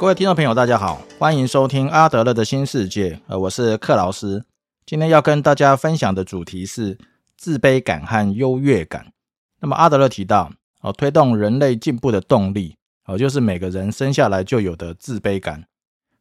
[0.00, 3.20] 各位听众朋友，大家好，欢迎收听阿德勒的新世界。
[3.26, 4.42] 呃，我是克劳斯，
[4.86, 6.96] 今天要跟大家分享的主题是
[7.36, 9.12] 自卑感和优越感。
[9.60, 15.66] 那么阿德勒提到，哦，推动人类进步的动力，哦，就是每个人生下来就有的自卑感。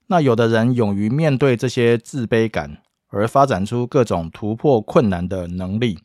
[0.07, 5.97] 那有的人勇于面对这些自卑感，而发展出各种突破困难的能力，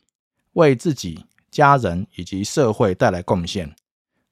[0.53, 3.75] 为自己、家人以及社会带来贡献。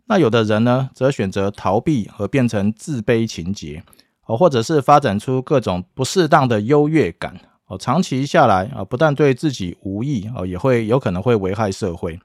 [0.05, 3.83] 那有的人呢，则选择逃避和变成自卑情节，
[4.25, 12.19] 哦，或者是发展出各种不适当的优越感，哦，长期下来啊，不但对自己无益，哦，也会有可能会危害社会。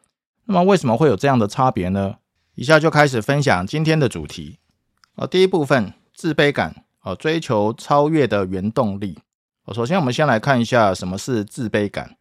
[0.47, 2.17] 那么为什么会有这样的差别呢？
[2.55, 4.59] 以下就开始分享今天的主题。
[5.15, 9.19] 哦，第一部分，自卑感，哦，追求超越的原动力。
[9.65, 12.17] 哦，首先我们先来看一下什么是自卑感。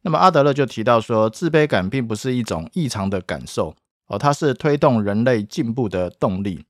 [0.00, 3.74] 那么阿德勒就提到说，自卑感并不是一种异常的感受。
[4.12, 6.66] 哦，它是推动人类进步的动力。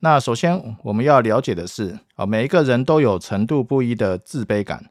[0.00, 4.90] 那首先我们要了解的是，哦，每一个人都有程度不一的自卑感。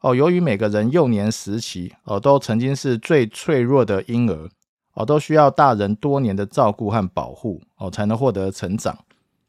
[0.00, 4.48] 哦，由于每个人幼年时期，哦，都曾经是最脆弱的婴儿，
[4.94, 8.98] 哦，都需要大人多年的照顾和保护，哦，才能获得成长。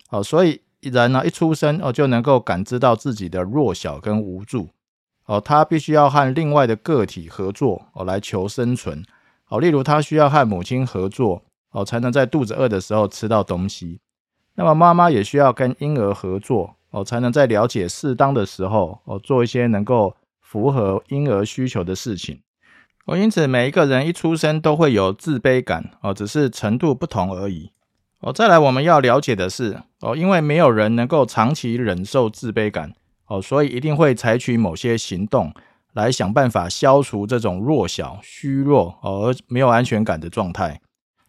[0.10, 4.68] 哦，所以人呢，一出生，哦，就能够感知到自己的弱小跟无助。
[5.28, 9.02] 哦，他必须要和另外的个体合作，哦，来求生存。
[9.48, 11.44] 哦，例如他需要和母亲合作。
[11.76, 14.00] 哦，才能在肚子饿的时候吃到东西。
[14.56, 22.40] 那么妈妈也需要跟婴儿合作哦，才能在了解适当的时候哦，做一些能够符合婴儿需求的事情。
[23.06, 27.72] 哦，因此每一个人一出生都会有自卑感哦，只是程度不同而已。
[28.22, 32.94] 哦，再来我们要了解的是哦，因为没有人能够长期忍受自卑感
[33.28, 35.54] 哦，所以一定会采取某些行动
[35.92, 40.80] 来想办法消除这种弱小、虚弱而没有安全感的状态。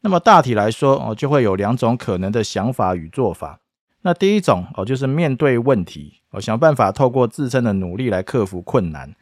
[0.07, 3.59] 那么大体来说哦，就会有两种可能的想法与做法。
[4.03, 9.13] 那第一种哦，就是面对问题哦，想办法透过自身的努力来克服困难。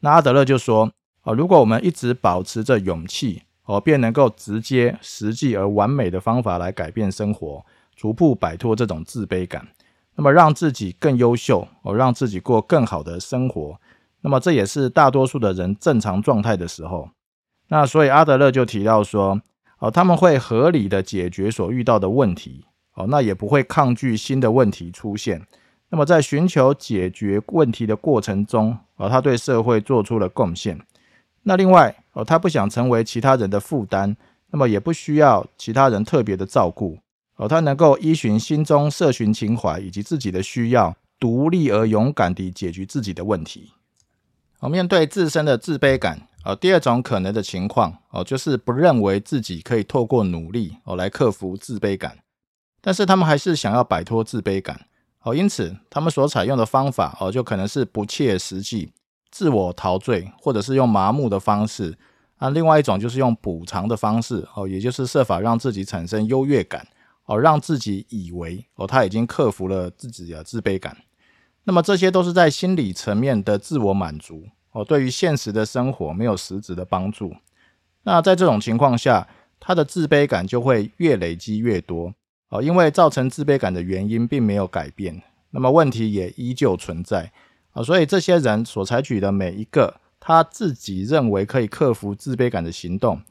[0.00, 0.92] 那阿德勒就说
[1.22, 7.64] 哦，如果我们一直保持着勇气哦，便能够直接、实际而完美的方法来改变生活，
[7.96, 9.66] 逐步摆脱这种自卑感，
[10.14, 13.80] 那么让自己更优秀哦，让自己过更好的生活。
[14.20, 17.08] 那么这也是大多数的人正常状态的时候。
[17.68, 19.40] 那所以阿德勒就提到说。
[19.84, 22.64] 哦，他们会合理的解决所遇到的问题，
[22.94, 25.46] 哦，那也不会抗拒新的问题出现。
[25.90, 30.80] 那么在寻求解决问题的过程中，哦，他对社会做出了贡献。
[31.42, 34.16] 那另外，哦，他不想成为其他人的负担，
[34.52, 36.98] 那么也不需要其他人特别的照顾。
[37.36, 43.72] 哦，他能够依循心中社群情怀以及自己的需要，独立而勇敢地解决自己的问题。
[44.60, 46.26] 哦，面对自身的自卑感。
[46.44, 52.18] 哦，第二种可能的情况哦，就是不认为自己可以透过努力哦来克服自卑感，
[52.82, 54.86] 但是他们还是想要摆脱自卑感
[55.22, 58.92] 哦，因此他们所采用的方法哦，就可能是不切实际、
[59.30, 61.96] 自我陶醉，或者是用麻木的方式
[62.36, 62.50] 啊。
[62.50, 66.86] 另外一种就是用补偿的方式哦，也就是设法让自己产生优越感
[67.24, 70.94] 哦，让自己以为哦他已经克服了自己的自卑感。
[71.64, 74.46] 那么这些都是在心理层面的自我满足。
[74.74, 77.32] 哦，对于现实的生活没有实质的帮助。
[78.02, 79.26] 那在这种情况下，
[79.58, 82.12] 他的自卑感就会越累积越多。
[82.48, 87.32] 哦，因为造成自卑感的原因并没有改变，那么问题也依旧存在。
[87.70, 93.22] 啊，所以这些人所采取的每一个他自己认为可以克服自卑感的行动，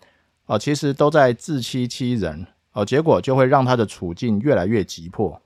[0.45, 2.47] 哦，其实都在自欺欺人。
[2.71, 5.39] 哦，结果就会让他的处境越来越急迫。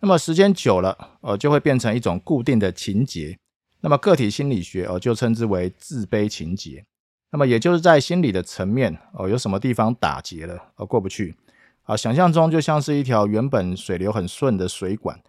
[0.00, 3.38] 那么时间久了，呃，就会变成一种固定的情节。
[3.86, 6.84] 那么个体心理学哦，就称之为自卑情节。
[7.30, 11.36] 那么也就是在心理的层面哦，有什么地方打结了而过不去
[11.84, 11.96] 啊？
[11.96, 15.20] 想象中就像是一条原本水流很顺的水管。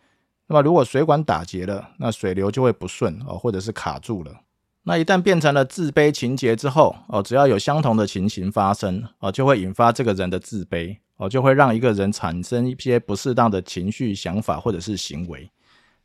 [0.47, 4.33] 那么如果水管打结了，那水流就会不顺哦，或者是卡住了。
[4.85, 15.47] 那一旦变成了自卑情节之后哦，只要有相同的情形发生哦，就会引发这个人的自卑哦，就会让一个人产生一些不适当的情绪、想法或者是行为。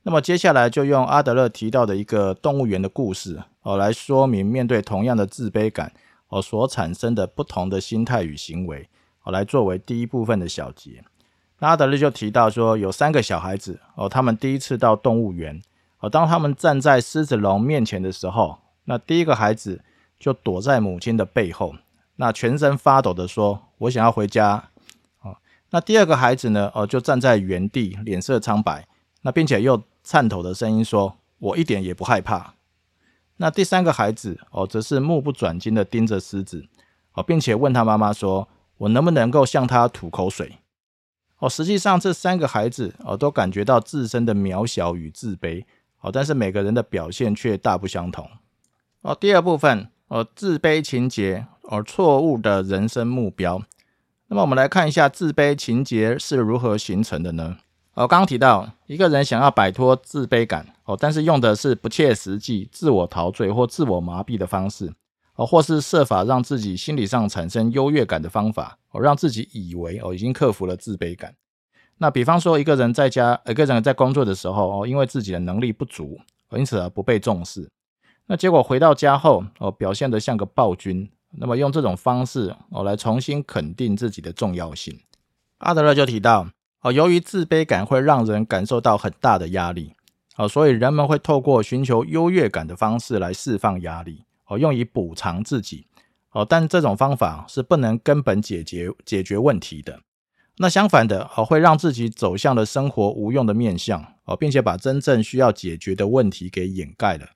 [0.04, 5.92] 那么接下来就用阿德勒提到的一个动物园的故事哦，来说明面对同样的自卑感
[6.26, 8.88] 哦所产生的不同的心态与行为
[9.22, 11.04] 哦，来作为第一部分的小结。
[11.60, 15.62] 那阿德勒就提到说，有三个小孩子哦，他们第一次到动物园
[16.00, 19.84] 哦，当他们站在狮子龙面前的时候，那第一个孩子
[20.18, 21.76] 就躲在母亲的背后，
[22.16, 24.70] 那全身发抖的说：“我想要回家。”
[25.22, 25.36] 哦，
[25.70, 26.72] 那第二个孩子呢？
[26.74, 28.88] 哦，就站在原地，脸色苍白，
[29.20, 29.80] 那并且又。
[30.02, 32.54] 颤抖的声音说：“我一点也不害怕。”
[33.38, 36.66] 那第三个孩子哦，则是目不转睛的盯着狮子
[37.14, 40.58] 哦，并且问他妈妈说：“我能不能够向他吐口水？”
[41.38, 45.64] 哦，实际上这三个孩子哦都感觉到自身的渺小与自卑
[46.00, 48.30] 哦，但是每个人的表现却大不相同
[49.00, 49.12] 哦。
[49.14, 53.60] 第二部分哦，自卑情节哦，错误的人生目标。
[54.28, 57.58] 那么我们来看一下自卑情节是如何形成的呢？
[57.94, 64.92] 哦，刚刚提到一个人想要摆脱自卑感哦，但是用的是不切实际、自我陶醉或自我麻痹的方式
[65.34, 68.78] 哦，或是设法让自己心理上产生优越感的方法。
[68.92, 71.34] 哦，让自己以为哦已经克服了自卑感。
[71.98, 77.70] 那比方说，一个人在家，一个人在工作的时候哦，因为自己的能力不足，因此而不被重视。
[78.26, 81.08] 那结果回到家后哦，表现得像个暴君。
[81.34, 84.98] 那么用这种方式哦，来重新肯定自己的重要性。
[85.58, 86.48] 阿德勒就提到
[86.82, 89.94] 哦，由于自卑感会让人感受到很大的压力
[90.36, 95.86] 哦，所以人们会透过寻求优越感的方式来释放压力哦，用以补偿自己。
[96.32, 100.00] 哦，但这种方法是不能根本解决解决问题的。
[100.56, 107.26] 那相反的，哦，会让自己走向了生活无用的面向，哦，并且把真正需要解决的问题给掩盖了。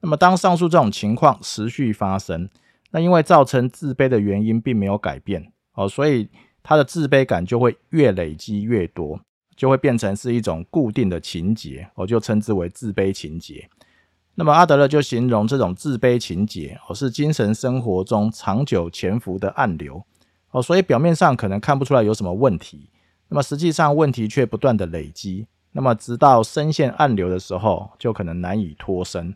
[0.00, 2.50] 那么，当上述这种情况持续发生，
[2.90, 6.28] 那因为造成自卑的原因并没有改变，哦，所以
[6.62, 9.20] 他的自卑感就会越累积越多，
[9.56, 13.68] 就会变成是一种固定的情节，我就称之为自卑情节。
[14.34, 20.02] 那么阿德勒就形容这种自卑情节哦，是精神生活中长久潜伏的暗流
[20.52, 22.88] 哦，所以表面上可能看不出来有什么问题，
[23.28, 29.34] 那么实际上问题却不断的累积，那么直到深陷暗流的时候，就可能难以脱身。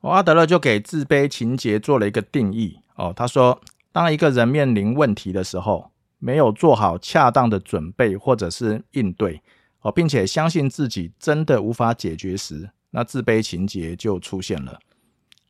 [0.00, 9.42] 哦，阿德勒就给自卑情节做了一个定义哦，他说，当一个人面临问题的时候，没有做好恰当的准备或者是应对
[9.80, 12.70] 哦，并且相信自己真的无法解决时。
[12.90, 14.78] 那自卑情节就出现了。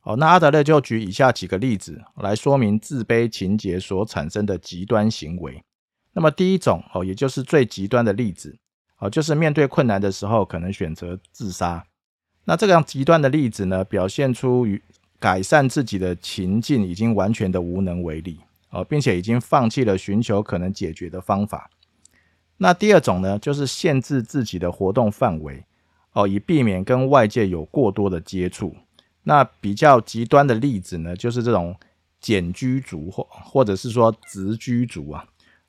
[0.03, 5.63] 哦，那阿德勒就举以下几个例子来说明自卑情节所产生的极端行为。
[6.13, 8.57] 那么第一种哦，也就是最极端的例子
[8.99, 11.85] 哦，就是面对困难的时候可能选择自杀。
[12.45, 14.81] 那这样极端的例子呢，表现出与
[15.19, 21.69] 改善自己的情境已经完全的无能为力哦，并且已经放弃了寻求可能解决的方法。
[22.57, 25.63] 那第二种呢，就是限制自己的活动范围。
[26.13, 28.75] 哦，以避免跟外界有过多的接触。
[29.21, 31.75] 那比较极端的例子呢，就是这种
[32.19, 35.23] 茧居族或或者是说直居族啊，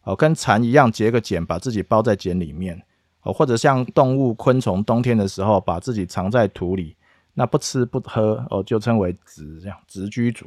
[0.05, 2.83] 哦，跟蚕一样结个茧，把自己包在茧里面，
[3.25, 6.97] 哦，或者像动物、昆虫，冬天的时候把自己藏在土里，
[7.35, 10.47] 那不吃不喝，哦，就称为直这样直居族。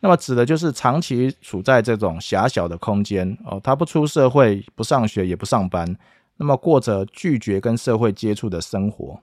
[0.00, 5.96] 那么指的就是长期处在这种狭小的空间，哦，他不出社会，不上学，也不上班，
[6.38, 9.20] 那么过着拒绝跟社会接触的生活。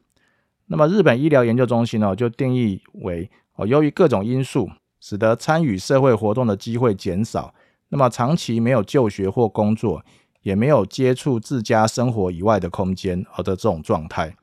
[0.67, 4.69] 那么，日本医疗研究中心呢，就定义为哦，由于各种因素，
[4.99, 7.53] 使得参与社会活动的机会减少，
[7.89, 10.03] 那么长期没有就学或工作，
[10.43, 14.35] 也没有接触自家生活以外的空间，而的这种状态。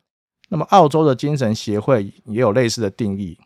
[0.48, 3.38] 那么，澳洲的精神协会也有类似的定义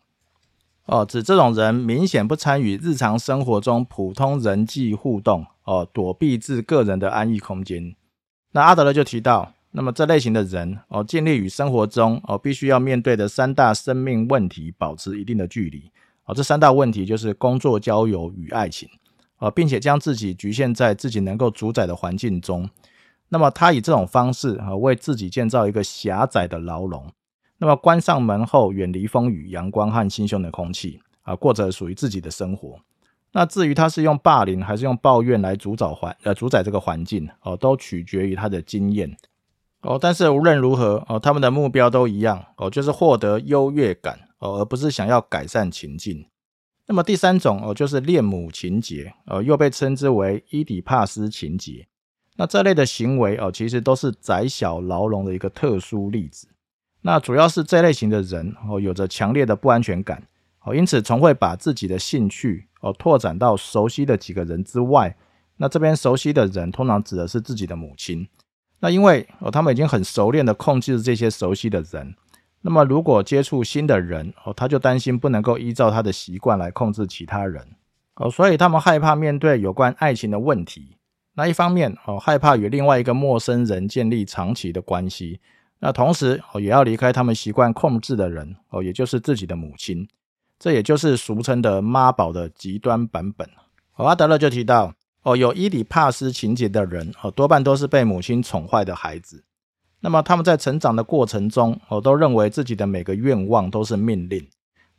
[0.89, 7.95] 哦，指这种人明显不参与日常生活中普通人际互动哦，躲避至个人的安逸空间。
[8.51, 9.53] 那阿德勒就提到。
[9.71, 15.91] 那么这类型的人哦，尽力与生活中哦必须要面对的三大生命问题保持一定的距离
[16.25, 16.33] 哦。
[16.33, 18.89] 这三大问题就是工作、交友与爱情
[19.37, 22.67] 哦，并且将自己局限在自己能够主宰的环境中。
[23.27, 27.05] 那么他以这种方式啊，为自己建造一个狭窄的牢笼。
[27.59, 32.79] 那么关上门后，远离风雨、阳光和新鲜的空气啊，过着属于自己的生活。
[33.31, 39.15] 那至于他是用霸凌还是用抱怨来主导环呃主宰这个环境哦，都取决于他的经验。
[39.81, 46.25] 哦，但是无论如何，哦，他们的目标都一样，哦，就是获得优越感，哦，而不是想要改善情境。
[46.87, 51.87] 那么第三种，哦，就是恋母情节，哦，又被称之为伊底帕斯情节。
[52.35, 56.48] 那这类的行为，哦，其实都是窄小牢笼的一个特殊例子。
[57.01, 60.23] 那主要是这类型的人，哦，有着强烈的不安全感，
[60.63, 65.15] 哦，因此从会把自己的兴趣，哦，拓展到熟悉的几个人之外。
[65.57, 68.27] 那这边熟悉的人，通常指的是自己的母亲。
[68.79, 72.15] 那因为哦，他们已经很熟练的控制这些熟悉的人，
[72.61, 77.65] 那么如果接触新的人哦，他就担心不能够依照他的习惯来控制其他人
[78.15, 80.95] 哦，所以他们害怕面对有关爱情的问题。
[81.35, 85.41] 那一方面哦，害怕与另外一个陌生人建立长期的关系，
[85.79, 90.07] 那同时哦，也要离开他们习惯控制的人哦，也就是自己的母亲，
[90.57, 93.49] 这也就是俗称的妈宝的极端版本。
[93.95, 94.93] 哦阿德勒就提到。
[95.21, 99.43] 哦，有伊底帕斯情节的人哦，多半都是被母亲宠坏的孩子。
[99.99, 104.47] 那么他们在成长的过程中哦，都认为自己的每个愿望都是命令，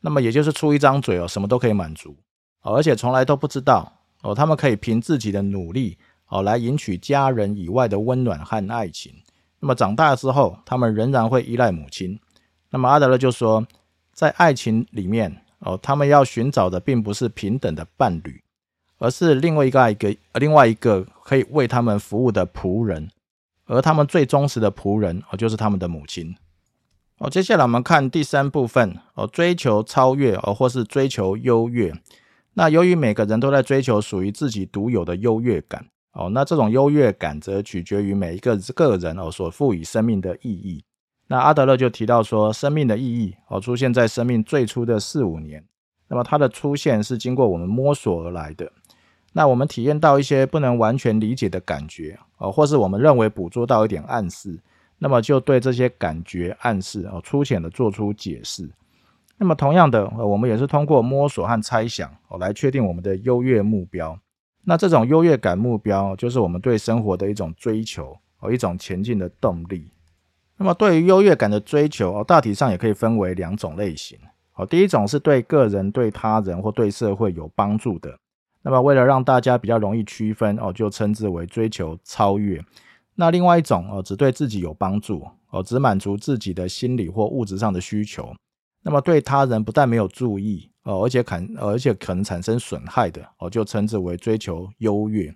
[0.02, 2.14] 那么也就是出一张嘴哦，什么都可以满足
[2.60, 3.90] 哦，而且从来都不知道
[4.22, 5.96] 哦，他们可以凭自己的努力
[6.28, 9.14] 哦，来赢取家人以外的温暖和爱情
[9.60, 12.18] 那么长大之后，他们仍然会依赖母亲。
[12.70, 13.66] 那么阿德勒就说，
[14.12, 18.42] 在爱情里面哦，他们要寻找的并不是平等的伴侣，
[18.98, 23.10] 而是另外一个一个另外一个可以为他们服务的仆人。
[23.66, 26.34] 而他们最忠实的仆人哦，就是他们的母亲。
[27.18, 31.92] 哦，接下来我们看第三部分哦，追求超越哦，或是追求优越。
[32.54, 40.84] 那由于每个人都在追求属于自己独有的优越感哦，那这种优越感则取决于每一个个人哦所赋予生命的意义。
[41.28, 45.64] 那阿德勒就提到说，生命的意义哦出现在生命最初的四五年，
[46.08, 48.70] 那么它的出现是经过我们摸索而来的。
[49.32, 54.58] 那我们体验到一些不能完全理解的感觉哦，或是我们认为捕捉到一点暗示，
[54.98, 58.68] 那么就对这些感觉暗示哦粗浅的做出解释。
[59.38, 64.18] 那么同样的，我们也是通过摸索和猜想哦来确定我们的优越目标。
[64.64, 69.92] 那这种优越感目标就是我们对生活的一种追求哦，一种前进的动力。
[70.56, 74.18] 那么对于优越感的追求哦，大体上也可以分为两种类型
[74.54, 74.66] 哦。
[74.66, 78.14] 第一种是对个人、对他人或对社会有帮助的。
[78.62, 82.62] 那么，为了让大家比较容易区分哦，就称之为追求超越。
[83.14, 88.34] 那另外一种哦，只对自己有帮助哦，只满足自己的心理或物质上的需求。
[88.82, 95.34] 那么对他人不但没有注意哦，而且肯而且可能产生损害的哦，就称之为追求优越。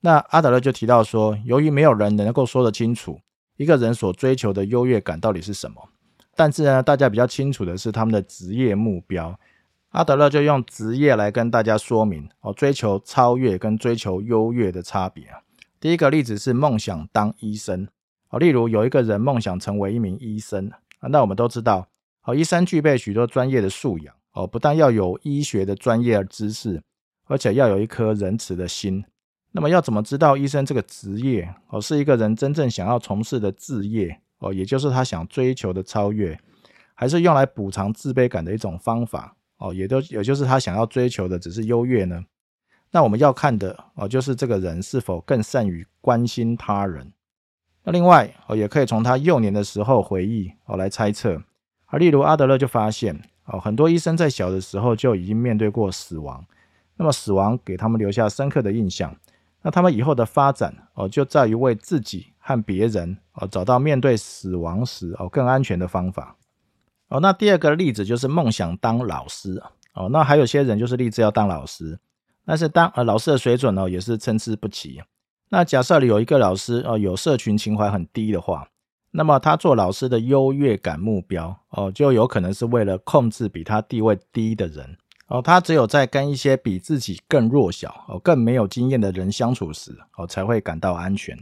[0.00, 3.18] 那阿德勒就提到说，由于没有人能够说得清楚
[3.56, 5.88] 一个人所追求的优越感到底是什么，
[6.34, 9.38] 但是呢，大家比较清楚的是他们的职业目标。
[9.90, 15.24] 阿德勒就用职业来跟大家说明哦，追求超越跟追求优越的差别。
[15.80, 17.88] 第一个例子是梦想当医生
[18.28, 21.88] 哦，例如有一个人梦想成为一名医生啊，那我们都知道
[22.22, 26.82] 哦，医生具备许多专业的素养哦，不但要有医学的专业知识，
[27.26, 29.04] 而且要有一颗仁慈的心。
[29.52, 36.38] 那么要怎么知道医生这个职业哦，是一个人真正想要从事的职业哦，也就是他想追求的超越，
[36.94, 39.36] 还是用来补偿自卑感的一种方法？
[39.58, 42.24] 哦，也都也就是他想要追求的只是优越呢？
[42.92, 47.12] 那我们要看的哦，就是这个人是否更善于关心他人。
[47.82, 51.42] 那另外哦，也可以从他幼年的时候回忆哦来猜测。
[51.86, 53.20] 而例如阿德勒就发现
[53.52, 56.44] 哦，很多医生在小的时候就已经面对过死亡，
[56.96, 59.14] 那么死亡给他们留下深刻的印象。
[59.62, 66.36] 那他们以后的发展哦，就在于为自己和别人哦找到面对死亡时哦更安全的方法。
[67.08, 69.62] 哦，那第二个例子就是梦想当老师
[69.94, 71.98] 哦，那还有些人就是立志要当老师，
[72.46, 75.02] 但是当呃老师的水准呢也是参差不齐。
[75.48, 78.68] 那假设有一个老师哦有社群情怀很低的话，
[79.10, 91.38] 那么他做老师的优越感目标哦就有可能是为了控制比他地位低的人哦，他只有在跟一些比自己更弱小哦更没有经验的人相处时哦才会感到安全。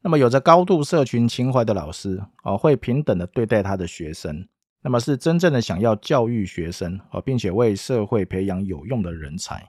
[0.00, 4.46] 那么有着高度社群情怀的老师哦会平等的对待他的学生。
[4.82, 9.66] 那么是真正的想要教育学生哦，并且为社会培养有用的人才。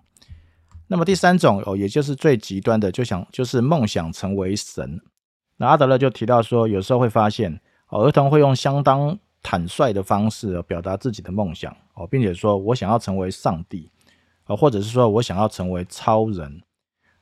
[0.87, 5.01] 那么第三种哦，也就是最极端的，就想就是梦想成为神。
[5.57, 7.59] 那阿德勒就提到说，有时候会发现
[7.89, 13.91] 哦，儿童会用相当坦率的方式表达自己的梦想哦，并且说我想要成为上帝
[14.45, 16.61] 哦，或者是说我想要成为超人。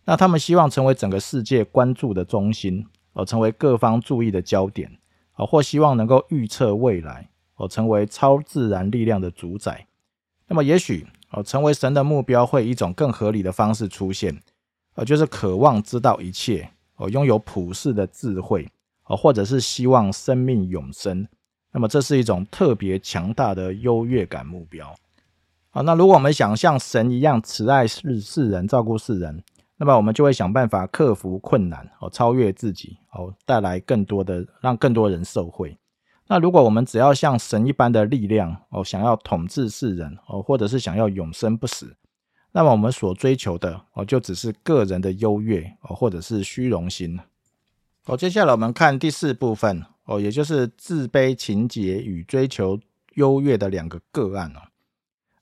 [0.05, 4.91] 那他们希望成为整个世界关注的中心哦，成为各方注意的焦点
[5.35, 7.29] 哦，或希望能够预测未来。
[7.57, 9.87] 哦，成为超自然力量的主宰，
[10.45, 14.37] 那么也许哦，成为神的目标会以一种更合理的方式出现，
[14.95, 18.69] 呃，就是渴望知道一切，哦，拥有普世的智慧，
[19.05, 21.27] 哦，或者是希望生命永生，
[21.71, 24.95] 那么这是一种特别强大的优越感目标。
[25.69, 29.43] 好，那如果我们想像神一样慈爱世世人，照顾世人，
[29.77, 35.77] 那么我们就会想办法克服困难，哦，超越自己，哦，带来更多的，让更多人受惠。
[36.27, 41.93] 那如果我们只要像神一般的力量哦，想要统治世人哦，或者是想要永生不死，
[42.57, 47.19] 那么我们所追求的哦，就只是个人的优越哦，或者是虚荣心。
[48.05, 52.79] 哦，接下来我们看第四部分哦，也就是自卑情节与追求
[53.15, 54.61] 优越的两个个案哦。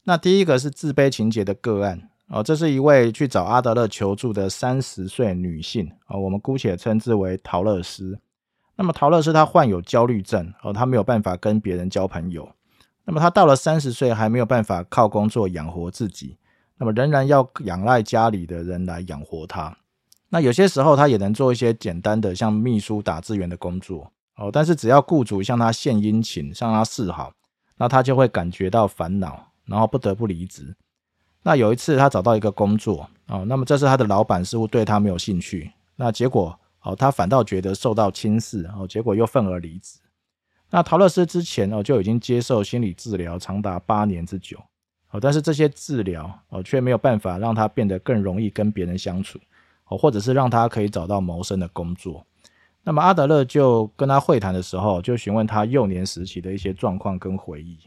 [0.05, 8.17] 那第一个是自卑情节的个案哦，这是一位去找阿德勒求助的三十岁女性哦，我们姑且称之为陶乐斯。
[8.75, 12.55] 那么陶乐是他患有焦虑症，哦，她没有办法跟别人交朋友。
[13.05, 16.37] 那么她到了三十岁还没有办法靠工作养活自己，
[16.77, 19.77] 那么仍然要仰赖家里的人来养活他。
[20.29, 27.31] 那有些时候他也能做一些简单的像秘书打字员的工作，哦，但是只要雇主向他献殷勤，向他示好，
[27.77, 30.75] 那他就会感觉到烦恼，然后不得不离职。
[31.43, 36.59] 那有一次他找到一个工作，哦，那么这是他的老板似乎对他没有兴趣，那结果。
[36.85, 39.99] 哦，他反倒觉得受到轻视，哦，结果又愤而离职。
[40.69, 44.61] 那陶乐斯之前哦就已经接受心理治疗长达八年之久，
[45.13, 49.39] 哦，但是这些治疗哦却没有办法让他变得更容易跟别人相处，
[49.87, 52.25] 哦，或者是让他可以找到谋生的工作。
[52.83, 57.79] 那么阿德勒就跟他会谈的时候，就询问他幼年时期的一些状况跟回忆。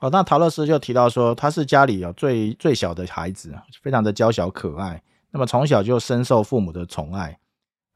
[0.00, 7.38] 哦，那陶乐斯就提到说，他是家里有最最小的孩子，非常的娇小可爱，那么从小就深受父母的宠爱。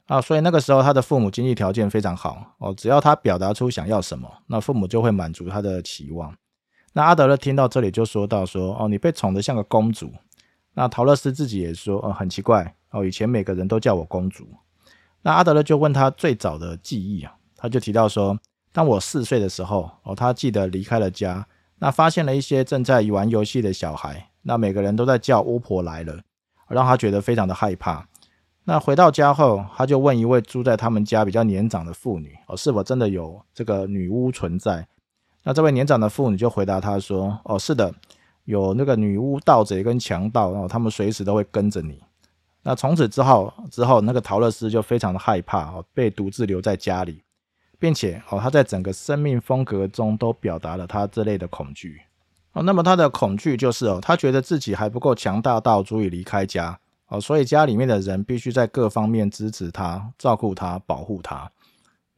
[0.07, 6.35] 啊，所以那个时候他的父母经济条件非常好哦，只要他表达出想要什么，那父母就会满足他的期望。
[6.93, 10.13] 那阿德勒听到这里就说到说，哦，你被宠得像个公主。
[10.75, 14.47] 那陶乐斯自己也说，哦，很奇怪哦，以前每个人都叫我公主。
[15.23, 18.39] 那阿德勒就问他最早的记忆啊，他就提到说，
[18.73, 21.47] 当我四岁的时候，哦，他记得离开了家，
[21.79, 26.21] 那发现了一些正在玩游戏的小孩，那每个人都在叫巫婆来了，
[26.69, 28.09] 让他觉得非常的害怕。
[28.65, 34.87] 那回到家后，他就问一位住在他们家比较年长的妇女：“哦，是否真的有这个女巫存在？”
[35.43, 37.95] 那这位年长的妇女就回答他说：“哦，是的，
[38.45, 41.99] 有那个女巫、盗贼跟强盗，哦，他们随时都会跟着你。”
[42.63, 47.23] 那从此之后，之后那个陶乐斯就非常的害怕，哦，被独自留在家里，
[47.79, 52.03] 并且哦，他在整个生命风格中都表达了他这类的恐惧。
[52.53, 56.79] 哦，那么他的恐惧就是哦，他觉得自己还不够强大到足以离开家。
[57.09, 61.51] 哦，所以家里面的人必须在各方面支持他、照顾他、保护他。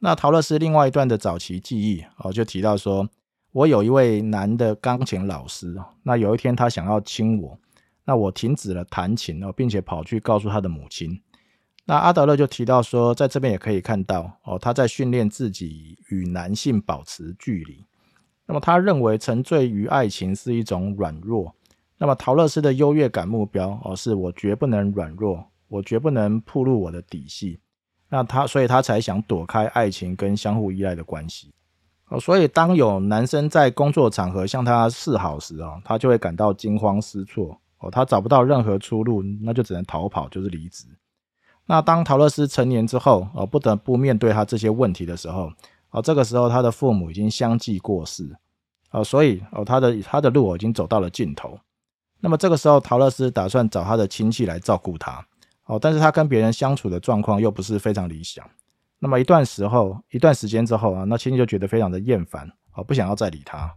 [0.05, 3.07] 那陶乐斯另外一段的早期记忆哦，就提到说，
[3.53, 7.57] 我有一位男的钢琴老师，那有一天他想要亲我，
[8.03, 11.17] 那我停止了弹琴哦，并且跑去告诉他的母亲。
[11.85, 17.85] 那阿德勒就提到说，在这边也可以看到哦，他在训练自己与男性保持距离。
[18.45, 21.55] 那么他认为沉醉于爱情是一种软弱。
[21.97, 27.61] 那么陶乐斯的优越感目标哦，是我绝不能软弱，我绝不能暴露我的底细。
[28.13, 31.51] 那他，所以他才想躲开爱情跟相互依赖的关系
[32.09, 32.19] 哦。
[32.19, 40.85] 所以当有男生在工作场合向他示好时啊，他就会感到惊慌失措哦，他找不到任何出路，那就只能逃跑，就是离职。
[41.65, 45.51] 那当陶乐斯成年之后哦，不得不面对他这些问题的时候
[45.89, 48.29] 哦，这个时候他的父母已经相继过世
[48.91, 51.57] 哦，所以哦，他的他的路已经走到了尽头。
[52.19, 55.25] 那么这个时候，陶乐斯打算找他的亲戚来照顾他，
[55.65, 58.45] 哦，但是他跟别人相处的状况又不是非常理想。
[58.99, 63.73] 那么一段时候，一段时间之后啊，那亲戚就觉得非常的厌烦，哦，不想要再理他。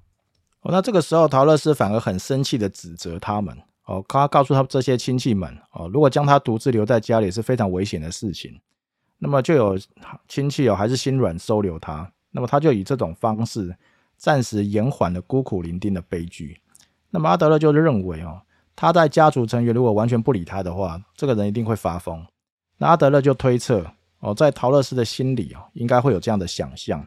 [0.61, 8.61] 哦，那这个时候，陶乐斯反而很生气的指责他们，哦，他告诉他这些亲戚们，哦，如果将他独自留在家里是非常危险的事情。
[9.19, 9.79] 那么就有
[10.29, 12.13] 亲戚哦，还是心软收留他。
[12.31, 13.75] 那么他就以这种方式，
[14.17, 16.61] 暂时延缓了孤苦伶仃的悲剧。
[17.11, 18.43] 那么阿德勒就认为哦，
[18.77, 22.25] 他在家族成员如果完全不理他的话，这个人一定会发疯。
[22.77, 23.85] 那阿德勒就推测
[24.21, 27.05] 哦，在陶乐斯的心里哦，应该会有这样的想象，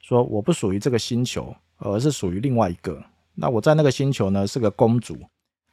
[0.00, 3.00] 说我不属于这个星球，而是属于另外一个。
[3.34, 5.16] 那我在那个星球呢是个公主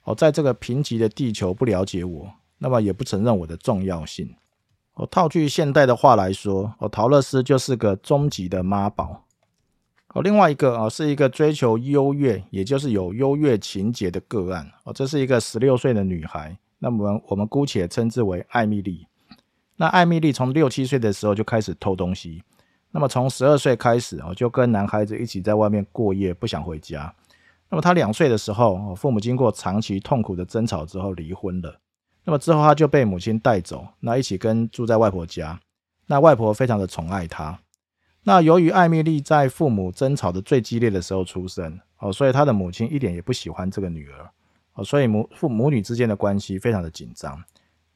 [0.04, 4.30] 哦，在这个贫瘠的地球不了解我，那么也不承认我的重要性。
[4.96, 9.24] 哦，套句现代的话来说，哦，陶乐斯就是个终极的妈宝。
[10.14, 14.94] 哦，另外一个啊，是一个追求优越，也就是有优越情节的个案哦。
[14.94, 19.06] 这是一个十六岁的女孩，那么我们姑且称之为艾米丽。
[19.76, 22.42] 那艾米丽从六七岁的时候就开始偷东西，
[22.90, 27.14] 那么从十二岁开始哦，就跟男孩子一起在外面过夜，不想回家。
[27.70, 31.78] 那么她两岁的时候，父母经过长期痛苦的争吵之后离婚了。
[32.24, 35.60] 那么之后她就被母亲带走，那一起跟住在外婆家。
[36.08, 37.60] 那外婆非常的宠爱她。
[38.28, 44.30] 那由于艾米丽在父母争吵的最激烈的时候出生哦，所以她的母亲一点也不喜欢这个女儿
[44.74, 47.42] 哦，所以母父母女之间的关系非常的紧张。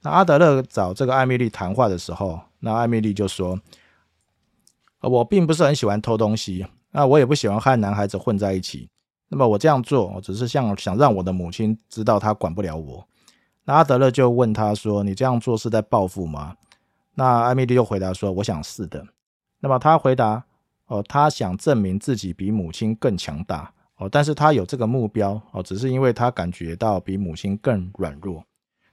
[0.01, 3.59] 那阿德勒找这个艾米丽谈话的时候，那艾米丽就说
[5.03, 8.87] ：“我并不是很喜欢偷东西，那我也不喜欢和男孩子混在一起。
[9.27, 13.05] 那么我这样做，我只是想想让我的母亲知道她管不了我。”
[13.67, 16.55] 那阿德勒就问他说：“你这样做是在报复吗？”
[17.15, 19.05] 那艾米丽又回答说：“我想是的。”
[19.61, 20.43] 那么他回答
[20.87, 28.43] ：“哦，他想证明自己比母亲更强大哦，但是他有这个目标哦，只是因为他感觉到比母亲更软弱。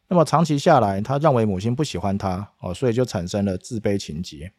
[0.07, 4.53] 那么长期下来，他认为母亲不喜欢他哦，所以就产生了自卑情节。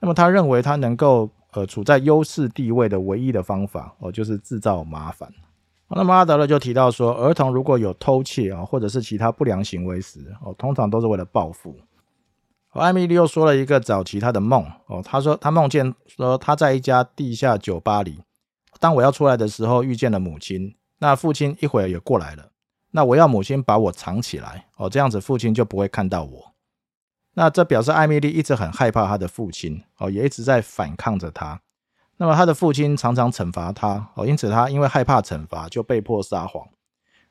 [0.00, 5.28] 那么他认为他能够呃处在优势地位的唯一的方法哦，就是制造麻烦。
[5.88, 11.74] 那么阿德勒就提到说，儿童如果有偷窃啊，或者是其他不良行为时哦，通常都是为了报复。”
[12.70, 18.20] 艾米丽又说了一个早期她的梦哦，她说她梦见说她在一家地下酒吧里，
[18.78, 22.50] 当我要出来的时候遇见了母亲，那父亲一会儿也过来了，
[22.92, 26.54] 那我要母亲把我藏起来哦，这样子父亲就不会看到我。
[27.34, 31.60] 那这表示艾米丽一直很害怕她的父亲哦，也一直在反抗着他。
[32.18, 36.68] 那么她的父亲常常惩罚她哦，因此她因为害怕惩罚，就被迫撒谎。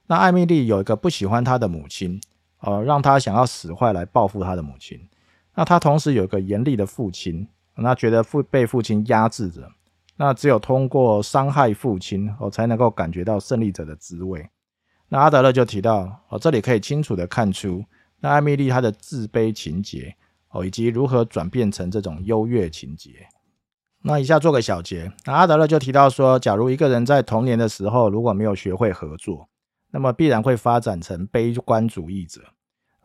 [0.07, 2.21] 那艾米丽有一个不喜欢她的母亲
[2.59, 4.97] 哦，让她想要使坏来报复她的母亲。
[5.57, 9.67] 那他同时有个严厉的父亲，那觉得父被父亲压制着。
[10.15, 14.47] 那只有通过伤害父亲哦，才能够感觉到胜利者的滋味。
[15.09, 17.83] 那阿德勒就提到哦，这里可以清楚的看出。
[18.19, 20.15] 那艾米丽她的自卑情节
[20.49, 23.27] 哦，以及如何转变成这种优越情节。
[24.03, 25.11] 那以下做个小结。
[25.25, 29.49] 那阿德勒就提到说，假如一个人在童年的时候如果没有学会合作，
[29.89, 32.41] 那么必然会发展成悲观主义者，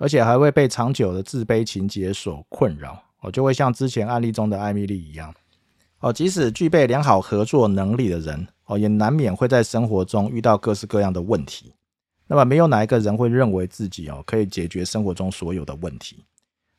[0.03, 3.01] 而且还会被长久的自卑情节所困扰。
[3.21, 5.33] 哦，就会像之前案例中的艾米丽一样。
[6.01, 11.73] 哦，即使具备良好合作能力的人，哦，也难免会在生活中遇到各式各样的问题。
[12.27, 16.25] 那么没有哪一个人会认为自己哦可以解决生活中所有的问题。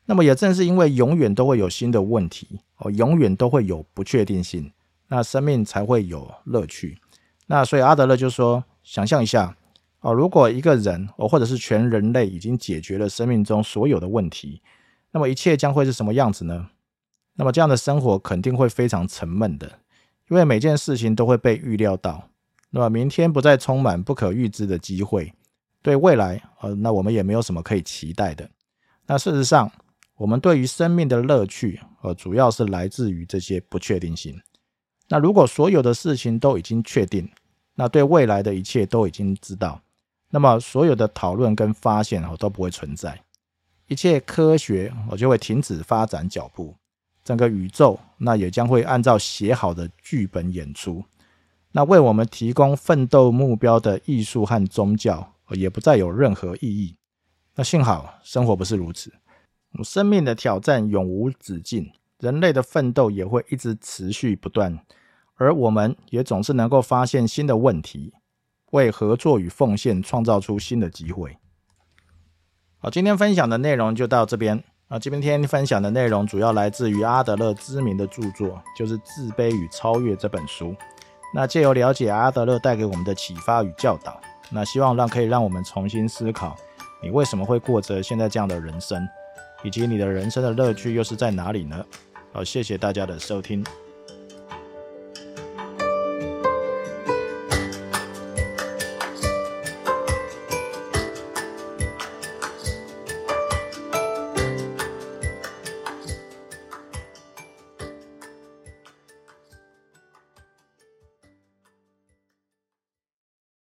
[0.04, 4.70] 那么也正是因为永远都会有新的问题哦，永远都会有不确定性，
[5.08, 6.98] 那生命才会有乐趣。
[7.46, 9.56] 那所以阿德勒就说：想象一下
[10.04, 14.60] 哦，如果一个人哦或者是全人类已经解决了生命中所有的问题，
[15.12, 16.68] 那么一切将会是什么样子呢？
[17.36, 19.80] 那么这样的生活肯定会非常沉闷的，
[20.28, 22.28] 因为每件事情都会被预料到。
[22.68, 25.32] 那么明天不再充满不可预知的机会。
[25.80, 28.50] 对未来，呃，那我们也没有什么可以期待的。
[29.06, 29.72] 那事实上，
[30.16, 34.38] 我们对于生命的乐趣，呃，主要是来自于这些不确定性。
[35.08, 37.30] 那如果所有的事情都已经确定，
[37.74, 39.80] 那对未来的一切都已经知道，
[40.34, 43.22] 那么所有的讨论跟发现哦都不会存在，
[43.86, 46.74] 一切科学我就会停止发展脚步，
[47.22, 51.04] 整个宇宙那也将会按照写好的剧本演出。
[51.70, 55.30] 那为我们提供奋斗目标的艺术和宗教。
[55.50, 56.96] 也不再有任何意义。
[57.54, 59.12] 那幸好生活不是如此，
[59.84, 64.80] 生命的挑战永无止境，人类的奋斗也会一直持续不断，
[65.34, 68.14] 而我们也总是能够发现新的问题，
[68.74, 71.38] 为合作与奉献创造出新的机会。
[72.78, 74.98] 好，今天分享的内容就到这边啊。
[74.98, 80.74] 今天分享的内容主要来自于阿德勒知名的著作，就是《自卑与超越》这本书。
[81.32, 84.20] 那借由了解阿德勒带给我们的启发与教导。
[84.50, 86.56] 那希望让可以让我们重新思考，
[87.00, 89.08] 你为什么会过着现在这样的人生，
[89.62, 91.84] 以及你的人生的乐趣又是在哪里呢？
[92.32, 93.64] 好，谢谢大家的收听。